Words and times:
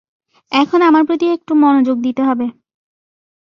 এখন 0.51 0.79
আমার 0.81 1.03
প্রতি 1.05 1.25
একটু 1.33 1.51
মনোযোগ 1.55 1.97
দিতে 2.03 2.21
হবে। 2.23 2.45